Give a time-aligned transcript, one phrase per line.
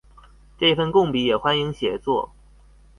[0.57, 2.31] 這份共筆也歡迎協作